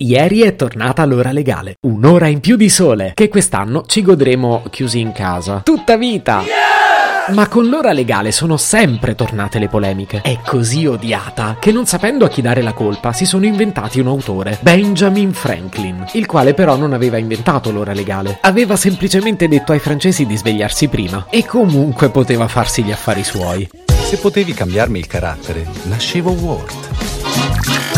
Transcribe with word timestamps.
Ieri 0.00 0.42
è 0.42 0.54
tornata 0.54 1.04
l'ora 1.04 1.32
legale, 1.32 1.78
un'ora 1.80 2.28
in 2.28 2.38
più 2.38 2.54
di 2.54 2.68
sole, 2.68 3.10
che 3.14 3.28
quest'anno 3.28 3.82
ci 3.84 4.00
godremo 4.02 4.62
chiusi 4.70 5.00
in 5.00 5.10
casa. 5.10 5.62
Tutta 5.64 5.96
vita! 5.96 6.44
Ma 7.30 7.48
con 7.48 7.66
l'ora 7.66 7.90
legale 7.90 8.30
sono 8.30 8.56
sempre 8.56 9.16
tornate 9.16 9.58
le 9.58 9.66
polemiche. 9.66 10.20
È 10.20 10.38
così 10.46 10.86
odiata 10.86 11.56
che 11.58 11.72
non 11.72 11.84
sapendo 11.86 12.24
a 12.24 12.28
chi 12.28 12.40
dare 12.40 12.62
la 12.62 12.74
colpa 12.74 13.12
si 13.12 13.26
sono 13.26 13.44
inventati 13.44 13.98
un 13.98 14.06
autore, 14.06 14.58
Benjamin 14.60 15.32
Franklin, 15.32 16.06
il 16.12 16.26
quale 16.26 16.54
però 16.54 16.76
non 16.76 16.92
aveva 16.92 17.16
inventato 17.16 17.72
l'ora 17.72 17.92
legale. 17.92 18.38
Aveva 18.42 18.76
semplicemente 18.76 19.48
detto 19.48 19.72
ai 19.72 19.80
francesi 19.80 20.26
di 20.26 20.36
svegliarsi 20.36 20.86
prima 20.86 21.26
e 21.28 21.44
comunque 21.44 22.10
poteva 22.10 22.46
farsi 22.46 22.84
gli 22.84 22.92
affari 22.92 23.24
suoi. 23.24 23.68
Se 23.84 24.16
potevi 24.18 24.54
cambiarmi 24.54 25.00
il 25.00 25.08
carattere, 25.08 25.66
nascevo 25.86 26.30
Ward 26.30 27.97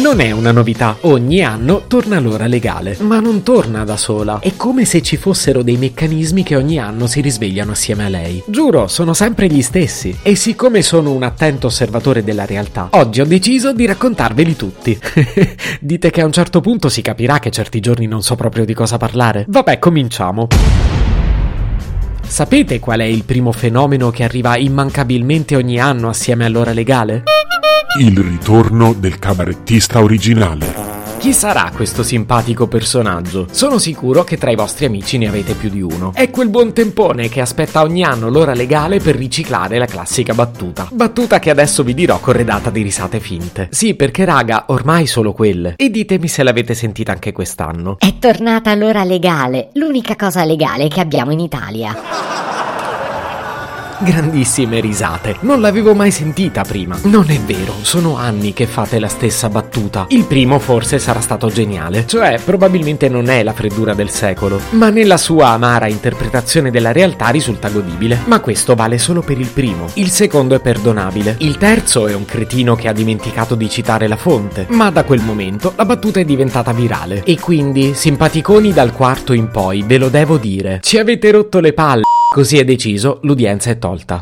Non 0.00 0.20
è 0.20 0.30
una 0.30 0.52
novità, 0.52 0.96
ogni 1.02 1.42
anno 1.42 1.82
torna 1.86 2.18
l'ora 2.18 2.46
legale, 2.46 2.96
ma 3.00 3.20
non 3.20 3.42
torna 3.42 3.84
da 3.84 3.98
sola. 3.98 4.38
È 4.38 4.56
come 4.56 4.86
se 4.86 5.02
ci 5.02 5.18
fossero 5.18 5.62
dei 5.62 5.76
meccanismi 5.76 6.42
che 6.42 6.56
ogni 6.56 6.78
anno 6.78 7.06
si 7.06 7.20
risvegliano 7.20 7.72
assieme 7.72 8.06
a 8.06 8.08
lei. 8.08 8.42
Giuro, 8.46 8.88
sono 8.88 9.12
sempre 9.12 9.48
gli 9.48 9.60
stessi. 9.60 10.16
E 10.22 10.34
siccome 10.34 10.80
sono 10.80 11.12
un 11.12 11.22
attento 11.22 11.66
osservatore 11.66 12.24
della 12.24 12.46
realtà, 12.46 12.88
oggi 12.92 13.20
ho 13.20 13.26
deciso 13.26 13.74
di 13.74 13.84
raccontarveli 13.84 14.56
tutti. 14.56 14.98
Dite 15.78 16.10
che 16.10 16.22
a 16.22 16.24
un 16.24 16.32
certo 16.32 16.62
punto 16.62 16.88
si 16.88 17.02
capirà 17.02 17.38
che 17.38 17.50
certi 17.50 17.78
giorni 17.80 18.06
non 18.06 18.22
so 18.22 18.34
proprio 18.34 18.64
di 18.64 18.72
cosa 18.72 18.96
parlare. 18.96 19.44
Vabbè, 19.46 19.78
cominciamo. 19.78 20.48
Sapete 22.22 22.80
qual 22.80 23.00
è 23.00 23.04
il 23.04 23.24
primo 23.24 23.52
fenomeno 23.52 24.08
che 24.08 24.24
arriva 24.24 24.56
immancabilmente 24.56 25.54
ogni 25.54 25.78
anno 25.78 26.08
assieme 26.08 26.46
all'ora 26.46 26.72
legale? 26.72 27.24
Il 28.00 28.16
ritorno 28.16 28.94
del 28.94 29.18
cabarettista 29.18 30.00
originale. 30.00 30.90
Chi 31.18 31.34
sarà 31.34 31.70
questo 31.74 32.02
simpatico 32.02 32.66
personaggio? 32.66 33.46
Sono 33.50 33.76
sicuro 33.76 34.24
che 34.24 34.38
tra 34.38 34.50
i 34.50 34.56
vostri 34.56 34.86
amici 34.86 35.18
ne 35.18 35.28
avete 35.28 35.52
più 35.52 35.68
di 35.68 35.82
uno. 35.82 36.12
È 36.14 36.30
quel 36.30 36.48
buon 36.48 36.72
tempone 36.72 37.28
che 37.28 37.42
aspetta 37.42 37.82
ogni 37.82 38.02
anno 38.02 38.30
l'ora 38.30 38.54
legale 38.54 38.98
per 38.98 39.14
riciclare 39.14 39.76
la 39.76 39.84
classica 39.84 40.32
battuta. 40.32 40.88
Battuta 40.90 41.38
che 41.38 41.50
adesso 41.50 41.82
vi 41.82 41.92
dirò 41.92 42.18
corredata 42.18 42.70
di 42.70 42.80
risate 42.80 43.20
finte. 43.20 43.68
Sì, 43.70 43.94
perché 43.94 44.24
raga, 44.24 44.64
ormai 44.68 45.06
solo 45.06 45.34
quelle. 45.34 45.74
E 45.76 45.90
ditemi 45.90 46.28
se 46.28 46.42
l'avete 46.42 46.72
sentita 46.72 47.12
anche 47.12 47.32
quest'anno. 47.32 47.98
È 47.98 48.18
tornata 48.18 48.74
l'ora 48.74 49.04
legale, 49.04 49.68
l'unica 49.74 50.16
cosa 50.16 50.44
legale 50.44 50.88
che 50.88 51.00
abbiamo 51.00 51.30
in 51.30 51.40
Italia. 51.40 52.31
Grandissime 54.02 54.80
risate. 54.80 55.36
Non 55.42 55.60
l'avevo 55.60 55.94
mai 55.94 56.10
sentita 56.10 56.64
prima. 56.64 56.98
Non 57.04 57.30
è 57.30 57.38
vero, 57.38 57.72
sono 57.82 58.16
anni 58.16 58.52
che 58.52 58.66
fate 58.66 58.98
la 58.98 59.06
stessa 59.06 59.48
battuta. 59.48 60.06
Il 60.08 60.24
primo 60.24 60.58
forse 60.58 60.98
sarà 60.98 61.20
stato 61.20 61.46
geniale, 61.46 62.04
cioè 62.08 62.40
probabilmente 62.44 63.08
non 63.08 63.28
è 63.28 63.44
la 63.44 63.52
freddura 63.52 63.94
del 63.94 64.10
secolo, 64.10 64.60
ma 64.70 64.90
nella 64.90 65.16
sua 65.16 65.50
amara 65.50 65.86
interpretazione 65.86 66.72
della 66.72 66.90
realtà 66.90 67.28
risulta 67.28 67.68
godibile. 67.68 68.18
Ma 68.24 68.40
questo 68.40 68.74
vale 68.74 68.98
solo 68.98 69.22
per 69.22 69.38
il 69.38 69.46
primo. 69.46 69.86
Il 69.94 70.10
secondo 70.10 70.56
è 70.56 70.60
perdonabile. 70.60 71.36
Il 71.38 71.56
terzo 71.56 72.08
è 72.08 72.14
un 72.14 72.24
cretino 72.24 72.74
che 72.74 72.88
ha 72.88 72.92
dimenticato 72.92 73.54
di 73.54 73.70
citare 73.70 74.08
la 74.08 74.16
fonte. 74.16 74.66
Ma 74.70 74.90
da 74.90 75.04
quel 75.04 75.22
momento 75.22 75.74
la 75.76 75.84
battuta 75.84 76.18
è 76.18 76.24
diventata 76.24 76.72
virale. 76.72 77.22
E 77.22 77.38
quindi, 77.38 77.94
simpaticoni 77.94 78.72
dal 78.72 78.92
quarto 78.92 79.32
in 79.32 79.48
poi, 79.48 79.84
ve 79.86 79.98
lo 79.98 80.08
devo 80.08 80.38
dire. 80.38 80.80
Ci 80.82 80.98
avete 80.98 81.30
rotto 81.30 81.60
le 81.60 81.72
palle. 81.72 82.02
Così 82.32 82.56
è 82.56 82.64
deciso, 82.64 83.18
l'udienza 83.24 83.68
è 83.68 83.76
tolta. 83.76 84.18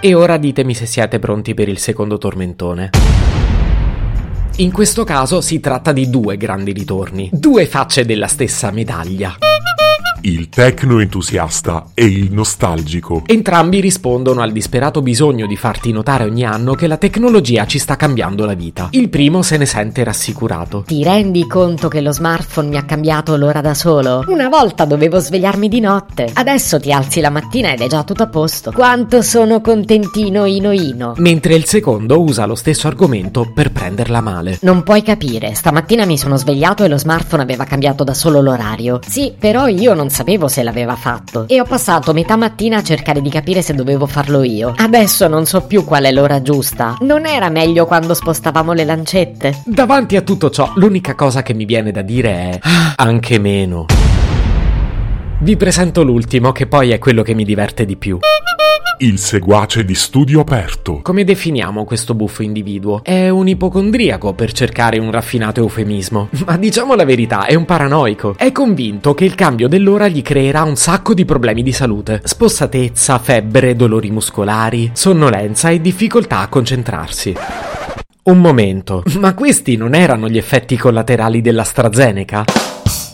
E 0.00 0.14
ora 0.14 0.38
ditemi 0.38 0.72
se 0.72 0.86
siete 0.86 1.18
pronti 1.18 1.52
per 1.52 1.68
il 1.68 1.76
secondo 1.76 2.16
tormentone. 2.16 2.88
In 4.56 4.72
questo 4.72 5.04
caso 5.04 5.42
si 5.42 5.60
tratta 5.60 5.92
di 5.92 6.08
due 6.08 6.38
grandi 6.38 6.72
ritorni, 6.72 7.28
due 7.30 7.66
facce 7.66 8.06
della 8.06 8.28
stessa 8.28 8.70
medaglia 8.70 9.36
il 10.26 10.48
tecno 10.48 10.98
entusiasta 10.98 11.90
e 11.94 12.04
il 12.04 12.32
nostalgico. 12.32 13.22
Entrambi 13.26 13.78
rispondono 13.80 14.40
al 14.40 14.50
disperato 14.50 15.00
bisogno 15.00 15.46
di 15.46 15.56
farti 15.56 15.92
notare 15.92 16.24
ogni 16.24 16.44
anno 16.44 16.74
che 16.74 16.88
la 16.88 16.96
tecnologia 16.96 17.64
ci 17.66 17.78
sta 17.78 17.94
cambiando 17.94 18.44
la 18.44 18.54
vita. 18.54 18.88
Il 18.90 19.08
primo 19.08 19.42
se 19.42 19.56
ne 19.56 19.66
sente 19.66 20.02
rassicurato. 20.02 20.82
Ti 20.84 21.04
rendi 21.04 21.46
conto 21.46 21.86
che 21.86 22.00
lo 22.00 22.10
smartphone 22.10 22.68
mi 22.68 22.76
ha 22.76 22.84
cambiato 22.84 23.36
l'ora 23.36 23.60
da 23.60 23.72
solo? 23.74 24.24
Una 24.26 24.48
volta 24.48 24.84
dovevo 24.84 25.20
svegliarmi 25.20 25.68
di 25.68 25.78
notte, 25.78 26.28
adesso 26.32 26.80
ti 26.80 26.90
alzi 26.90 27.20
la 27.20 27.30
mattina 27.30 27.72
ed 27.72 27.80
è 27.80 27.86
già 27.86 28.02
tutto 28.02 28.24
a 28.24 28.28
posto. 28.28 28.72
Quanto 28.72 29.22
sono 29.22 29.60
contentino 29.60 30.44
Ino 30.44 30.72
Ino. 30.72 31.14
Mentre 31.18 31.54
il 31.54 31.66
secondo 31.66 32.20
usa 32.20 32.46
lo 32.46 32.56
stesso 32.56 32.88
argomento 32.88 33.52
per 33.54 33.70
prenderla 33.70 34.20
male. 34.20 34.58
Non 34.62 34.82
puoi 34.82 35.02
capire, 35.02 35.54
stamattina 35.54 36.04
mi 36.04 36.18
sono 36.18 36.36
svegliato 36.36 36.82
e 36.82 36.88
lo 36.88 36.98
smartphone 36.98 37.44
aveva 37.44 37.62
cambiato 37.62 38.02
da 38.02 38.12
solo 38.12 38.40
l'orario. 38.40 38.98
Sì, 39.06 39.32
però 39.38 39.68
io 39.68 39.94
non 39.94 40.14
sapevo 40.16 40.48
se 40.48 40.62
l'aveva 40.62 40.96
fatto 40.96 41.44
e 41.46 41.60
ho 41.60 41.64
passato 41.64 42.14
metà 42.14 42.36
mattina 42.36 42.78
a 42.78 42.82
cercare 42.82 43.20
di 43.20 43.28
capire 43.28 43.60
se 43.60 43.74
dovevo 43.74 44.06
farlo 44.06 44.42
io. 44.42 44.72
Adesso 44.74 45.28
non 45.28 45.44
so 45.44 45.66
più 45.66 45.84
qual 45.84 46.04
è 46.04 46.10
l'ora 46.10 46.40
giusta. 46.40 46.96
Non 47.00 47.26
era 47.26 47.50
meglio 47.50 47.84
quando 47.84 48.14
spostavamo 48.14 48.72
le 48.72 48.86
lancette? 48.86 49.60
Davanti 49.66 50.16
a 50.16 50.22
tutto 50.22 50.48
ciò, 50.48 50.72
l'unica 50.76 51.14
cosa 51.14 51.42
che 51.42 51.52
mi 51.52 51.66
viene 51.66 51.90
da 51.90 52.00
dire 52.00 52.30
è 52.30 52.58
anche 52.96 53.38
meno. 53.38 53.84
Vi 55.40 55.54
presento 55.58 56.02
l'ultimo, 56.02 56.50
che 56.50 56.66
poi 56.66 56.92
è 56.92 56.98
quello 56.98 57.20
che 57.22 57.34
mi 57.34 57.44
diverte 57.44 57.84
di 57.84 57.96
più. 57.96 58.18
Il 58.98 59.18
seguace 59.18 59.84
di 59.84 59.94
studio 59.94 60.40
aperto. 60.40 61.00
Come 61.02 61.22
definiamo 61.22 61.84
questo 61.84 62.14
buffo 62.14 62.42
individuo? 62.42 63.02
È 63.02 63.28
un 63.28 63.46
ipocondriaco 63.46 64.32
per 64.32 64.52
cercare 64.52 64.98
un 64.98 65.10
raffinato 65.10 65.60
eufemismo. 65.60 66.30
Ma 66.46 66.56
diciamo 66.56 66.94
la 66.94 67.04
verità, 67.04 67.44
è 67.44 67.54
un 67.54 67.66
paranoico. 67.66 68.34
È 68.38 68.50
convinto 68.52 69.12
che 69.12 69.26
il 69.26 69.34
cambio 69.34 69.68
dell'ora 69.68 70.08
gli 70.08 70.22
creerà 70.22 70.62
un 70.62 70.76
sacco 70.76 71.12
di 71.12 71.26
problemi 71.26 71.62
di 71.62 71.72
salute. 71.72 72.22
Spossatezza, 72.24 73.18
febbre, 73.18 73.76
dolori 73.76 74.10
muscolari, 74.10 74.90
sonnolenza 74.94 75.68
e 75.68 75.82
difficoltà 75.82 76.38
a 76.38 76.48
concentrarsi. 76.48 77.36
Un 78.22 78.38
momento, 78.38 79.02
ma 79.18 79.34
questi 79.34 79.76
non 79.76 79.94
erano 79.94 80.26
gli 80.26 80.38
effetti 80.38 80.74
collaterali 80.78 81.42
dell'AstraZeneca? 81.42 82.44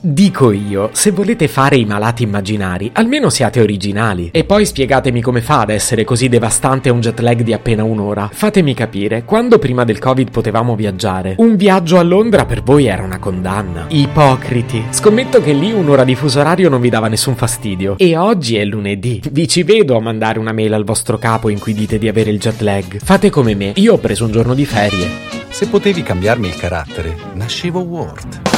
Dico 0.00 0.52
io, 0.52 0.90
se 0.92 1.10
volete 1.10 1.48
fare 1.48 1.76
i 1.76 1.84
malati 1.84 2.22
immaginari, 2.22 2.88
almeno 2.94 3.30
siate 3.30 3.60
originali. 3.60 4.28
E 4.32 4.44
poi 4.44 4.64
spiegatemi 4.64 5.20
come 5.20 5.40
fa 5.40 5.62
ad 5.62 5.70
essere 5.70 6.04
così 6.04 6.28
devastante 6.28 6.88
un 6.88 7.00
jet 7.00 7.18
lag 7.18 7.42
di 7.42 7.52
appena 7.52 7.82
un'ora. 7.82 8.30
Fatemi 8.32 8.74
capire, 8.74 9.24
quando 9.24 9.58
prima 9.58 9.82
del 9.82 9.98
Covid 9.98 10.30
potevamo 10.30 10.76
viaggiare, 10.76 11.34
un 11.38 11.56
viaggio 11.56 11.98
a 11.98 12.02
Londra 12.02 12.44
per 12.44 12.62
voi 12.62 12.86
era 12.86 13.02
una 13.02 13.18
condanna. 13.18 13.86
Ipocriti. 13.88 14.84
Scommetto 14.90 15.40
che 15.40 15.52
lì 15.52 15.72
un'ora 15.72 16.04
di 16.04 16.14
fuso 16.14 16.38
orario 16.38 16.68
non 16.68 16.80
vi 16.80 16.90
dava 16.90 17.08
nessun 17.08 17.34
fastidio. 17.34 17.96
E 17.98 18.16
oggi 18.16 18.56
è 18.56 18.64
lunedì. 18.64 19.20
Vi 19.28 19.48
ci 19.48 19.64
vedo 19.64 19.96
a 19.96 20.00
mandare 20.00 20.38
una 20.38 20.52
mail 20.52 20.74
al 20.74 20.84
vostro 20.84 21.18
capo 21.18 21.48
in 21.48 21.58
cui 21.58 21.74
dite 21.74 21.98
di 21.98 22.06
avere 22.06 22.30
il 22.30 22.38
jet 22.38 22.60
lag. 22.60 22.98
Fate 23.02 23.30
come 23.30 23.56
me, 23.56 23.72
io 23.74 23.94
ho 23.94 23.98
preso 23.98 24.26
un 24.26 24.30
giorno 24.30 24.54
di 24.54 24.64
ferie. 24.64 25.08
Se 25.48 25.66
potevi 25.66 26.04
cambiarmi 26.04 26.46
il 26.46 26.56
carattere, 26.56 27.16
nascevo 27.34 27.80
Ward 27.80 28.57